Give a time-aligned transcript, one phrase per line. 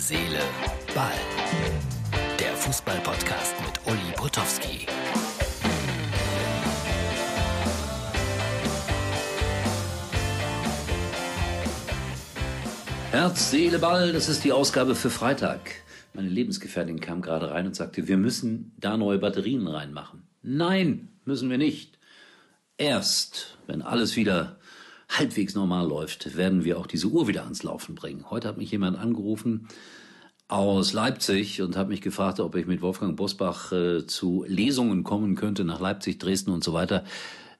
[0.00, 0.40] Seele,
[0.94, 1.12] Ball.
[2.38, 4.86] Der Fußball-Podcast mit Uli Potowski.
[13.10, 15.60] Herz, Seele, Ball, das ist die Ausgabe für Freitag.
[16.14, 20.22] Meine Lebensgefährtin kam gerade rein und sagte, wir müssen da neue Batterien reinmachen.
[20.42, 21.98] Nein, müssen wir nicht.
[22.78, 24.56] Erst, wenn alles wieder
[25.18, 28.30] halbwegs normal läuft, werden wir auch diese Uhr wieder ans Laufen bringen.
[28.30, 29.68] Heute hat mich jemand angerufen
[30.48, 35.36] aus Leipzig und hat mich gefragt, ob ich mit Wolfgang Bosbach äh, zu Lesungen kommen
[35.36, 37.04] könnte nach Leipzig, Dresden und so weiter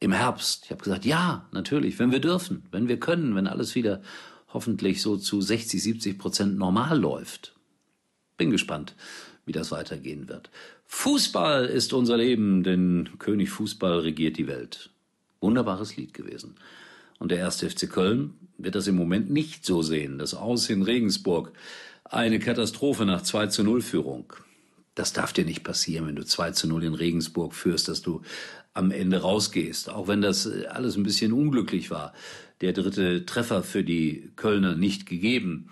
[0.00, 0.64] im Herbst.
[0.64, 4.02] Ich habe gesagt, ja, natürlich, wenn wir dürfen, wenn wir können, wenn alles wieder
[4.52, 7.54] hoffentlich so zu 60, 70 Prozent normal läuft.
[8.36, 8.96] Bin gespannt,
[9.46, 10.50] wie das weitergehen wird.
[10.86, 14.90] Fußball ist unser Leben, denn König Fußball regiert die Welt.
[15.40, 16.56] Wunderbares Lied gewesen.
[17.18, 20.18] Und der erste FC Köln wird das im Moment nicht so sehen.
[20.18, 21.52] Das Aus in Regensburg.
[22.04, 24.32] Eine Katastrophe nach 2 zu 0 Führung.
[24.94, 28.22] Das darf dir nicht passieren, wenn du 2 zu 0 in Regensburg führst, dass du
[28.74, 29.90] am Ende rausgehst.
[29.90, 32.12] Auch wenn das alles ein bisschen unglücklich war.
[32.60, 35.68] Der dritte Treffer für die Kölner nicht gegeben.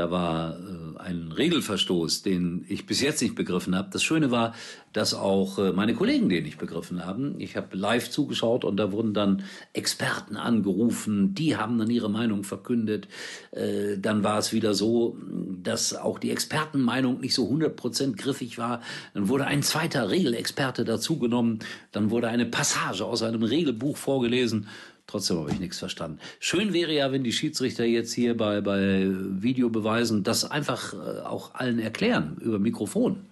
[0.00, 3.90] Da war äh, ein Regelverstoß, den ich bis jetzt nicht begriffen habe.
[3.92, 4.54] Das Schöne war,
[4.94, 7.34] dass auch äh, meine Kollegen den nicht begriffen haben.
[7.38, 9.42] Ich habe live zugeschaut und da wurden dann
[9.74, 13.08] Experten angerufen, die haben dann ihre Meinung verkündet.
[13.50, 15.18] Äh, dann war es wieder so,
[15.62, 18.80] dass auch die Expertenmeinung nicht so 100% griffig war.
[19.12, 21.58] Dann wurde ein zweiter Regelexperte dazugenommen.
[21.92, 24.66] Dann wurde eine Passage aus einem Regelbuch vorgelesen.
[25.10, 26.20] Trotzdem habe ich nichts verstanden.
[26.38, 31.54] Schön wäre ja, wenn die Schiedsrichter jetzt hier bei, bei Videobeweisen das einfach äh, auch
[31.54, 33.26] allen erklären über Mikrofon.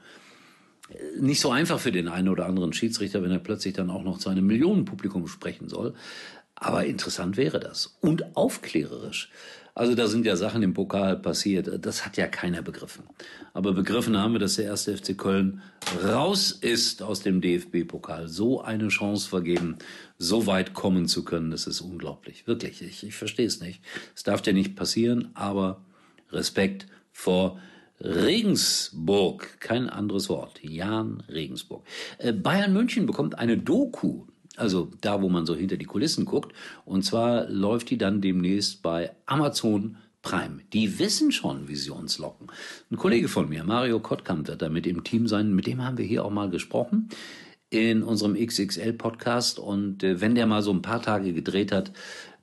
[1.21, 4.19] Nicht so einfach für den einen oder anderen Schiedsrichter, wenn er plötzlich dann auch noch
[4.19, 5.95] zu einem Millionenpublikum sprechen soll.
[6.61, 7.97] Aber interessant wäre das.
[8.01, 9.31] Und aufklärerisch.
[9.79, 11.71] Also da sind ja Sachen im Pokal passiert.
[11.87, 13.05] Das hat ja keiner begriffen.
[13.53, 15.63] Aber begriffen haben wir, dass der erste FC Köln
[16.05, 18.27] raus ist aus dem DFB-Pokal.
[18.27, 19.79] So eine Chance vergeben,
[20.19, 22.49] so weit kommen zu können, das ist unglaublich.
[22.49, 23.81] Wirklich, ich, ich verstehe es nicht.
[24.17, 25.81] Es darf ja nicht passieren, aber
[26.33, 27.61] Respekt vor
[28.01, 30.59] Regensburg, kein anderes Wort.
[30.63, 31.85] Jan Regensburg.
[32.19, 34.27] Äh, Bayern München bekommt eine Doku
[34.59, 36.53] also da, wo man so hinter die Kulissen guckt.
[36.85, 40.61] Und zwar läuft die dann demnächst bei Amazon Prime.
[40.73, 42.49] Die wissen schon, wie sie uns locken.
[42.91, 45.55] Ein Kollege von mir, Mario Kottkamp, wird da mit im Team sein.
[45.55, 47.09] Mit dem haben wir hier auch mal gesprochen
[47.71, 49.59] in unserem XXL-Podcast.
[49.59, 51.93] Und äh, wenn der mal so ein paar Tage gedreht hat,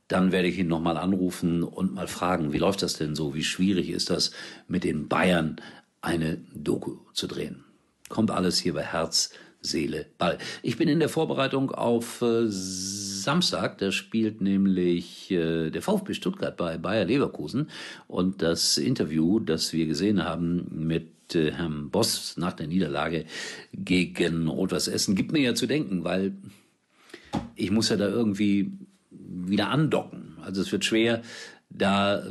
[0.08, 3.34] dann werde ich ihn nochmal anrufen und mal fragen, wie läuft das denn so?
[3.34, 4.31] Wie schwierig ist das,
[4.68, 5.56] mit den Bayern
[6.02, 7.64] eine Doku zu drehen?
[8.08, 9.31] Kommt alles hier bei Herz
[9.66, 10.38] Seele, Ball.
[10.64, 13.78] Ich bin in der Vorbereitung auf äh, Samstag.
[13.80, 17.70] Da spielt nämlich äh, der VfB Stuttgart bei Bayer Leverkusen.
[18.08, 23.25] Und das Interview, das wir gesehen haben mit äh, Herrn Boss nach der Niederlage
[23.74, 26.34] gegen Rot-Weiß Essen, gibt mir ja zu denken, weil
[27.56, 28.72] ich muss ja da irgendwie
[29.09, 30.38] wieder andocken.
[30.42, 31.22] Also es wird schwer,
[31.70, 32.24] da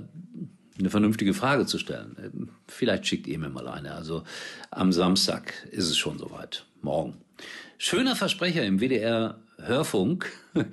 [0.78, 2.50] eine vernünftige Frage zu stellen.
[2.67, 3.94] Vielleicht schickt ihr mir mal eine.
[3.94, 4.25] Also
[4.71, 6.65] am Samstag ist es schon soweit.
[6.84, 7.15] Morgen.
[7.78, 10.31] Schöner Versprecher im WDR Hörfunk.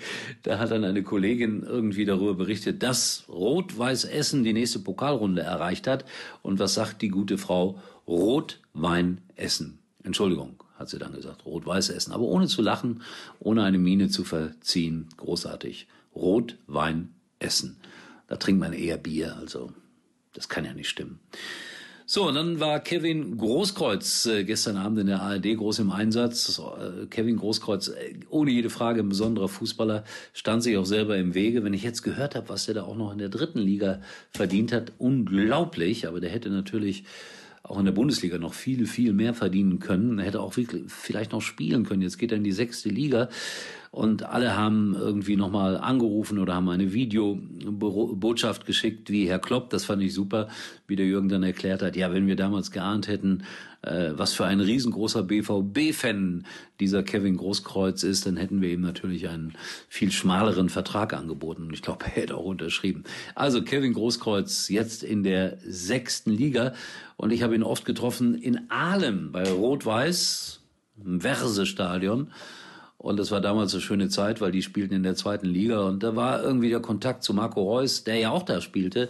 [0.43, 5.87] Da hat dann eine Kollegin irgendwie darüber berichtet, dass Rot-Weiß Essen die nächste Pokalrunde erreicht
[5.87, 6.05] hat.
[6.41, 7.79] Und was sagt die gute Frau?
[8.07, 9.79] Rot-Wein Essen.
[10.03, 11.45] Entschuldigung, hat sie dann gesagt.
[11.45, 12.11] Rot-Weiß Essen.
[12.11, 13.01] Aber ohne zu lachen,
[13.39, 15.07] ohne eine Miene zu verziehen.
[15.17, 15.87] Großartig.
[16.13, 17.77] Rot-Wein Essen.
[18.27, 19.71] Da trinkt man eher Bier, also
[20.33, 21.19] das kann ja nicht stimmen.
[22.13, 26.59] So, und dann war Kevin Großkreuz äh, gestern Abend in der ARD groß im Einsatz.
[26.59, 31.35] Äh, Kevin Großkreuz, äh, ohne jede Frage ein besonderer Fußballer, stand sich auch selber im
[31.35, 31.63] Wege.
[31.63, 34.73] Wenn ich jetzt gehört habe, was der da auch noch in der dritten Liga verdient
[34.73, 36.05] hat, unglaublich.
[36.05, 37.05] Aber der hätte natürlich
[37.63, 40.19] auch in der Bundesliga noch viel, viel mehr verdienen können.
[40.19, 42.01] Er hätte auch wirklich vielleicht noch spielen können.
[42.01, 43.29] Jetzt geht er in die sechste Liga
[43.91, 49.83] und alle haben irgendwie nochmal angerufen oder haben eine Videobotschaft geschickt, wie Herr Klopp, das
[49.83, 50.47] fand ich super,
[50.87, 53.43] wie der Jürgen dann erklärt hat, ja, wenn wir damals geahnt hätten,
[53.81, 56.45] äh, was für ein riesengroßer BVB-Fan
[56.79, 59.55] dieser Kevin Großkreuz ist, dann hätten wir ihm natürlich einen
[59.89, 61.63] viel schmaleren Vertrag angeboten.
[61.63, 63.03] Und ich glaube, er hätte auch unterschrieben.
[63.35, 66.73] Also Kevin Großkreuz jetzt in der sechsten Liga
[67.17, 70.61] und ich habe ihn oft getroffen in Ahlem bei Rot-Weiß,
[71.03, 72.31] im Verse-Stadion.
[73.01, 75.81] Und das war damals eine schöne Zeit, weil die spielten in der zweiten Liga.
[75.81, 79.09] Und da war irgendwie der Kontakt zu Marco Reus, der ja auch da spielte,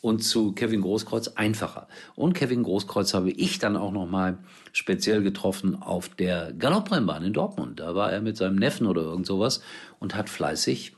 [0.00, 1.88] und zu Kevin Großkreuz einfacher.
[2.14, 4.38] Und Kevin Großkreuz habe ich dann auch nochmal
[4.72, 7.80] speziell getroffen auf der Galopprennbahn in Dortmund.
[7.80, 9.62] Da war er mit seinem Neffen oder irgend sowas
[9.98, 10.94] und hat fleißig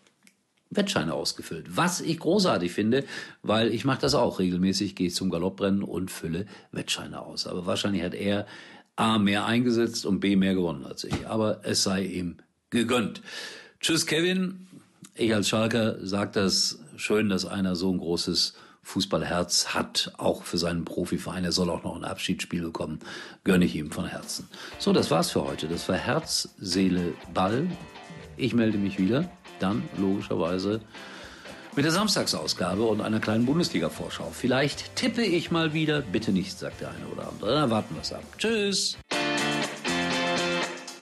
[0.69, 1.77] Wettscheine ausgefüllt.
[1.77, 3.05] Was ich großartig finde,
[3.43, 7.47] weil ich mache das auch regelmäßig, gehe ich zum Galopprennen und fülle Wettscheine aus.
[7.47, 8.47] Aber wahrscheinlich hat er
[8.97, 11.27] A mehr eingesetzt und B mehr gewonnen als ich.
[11.27, 12.37] Aber es sei ihm
[12.71, 13.23] gegönnt.
[13.81, 14.67] Tschüss, Kevin.
[15.15, 20.59] Ich als Schalker sage das schön, dass einer so ein großes Fußballherz hat, auch für
[20.59, 21.45] seinen Profiverein.
[21.45, 23.01] Er soll auch noch ein Abschiedsspiel bekommen.
[23.43, 24.49] Gönne ich ihm von Herzen.
[24.79, 25.67] So, das war's für heute.
[25.67, 27.67] Das war Herz, Seele, Ball.
[28.37, 29.29] Ich melde mich wieder.
[29.59, 30.81] Dann logischerweise
[31.77, 34.31] mit der Samstagsausgabe und einer kleinen Bundesliga-Vorschau.
[34.33, 36.01] Vielleicht tippe ich mal wieder.
[36.01, 37.55] Bitte nicht, sagt der eine oder andere.
[37.55, 38.25] Dann warten wir es ab.
[38.39, 38.99] Tschüss.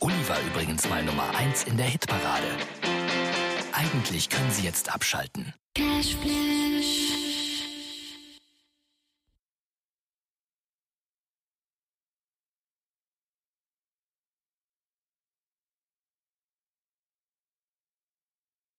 [0.01, 2.49] Uli war übrigens mal Nummer 1 in der Hitparade.
[3.73, 5.55] Eigentlich können Sie jetzt abschalten.
[5.75, 6.54] Cashflash.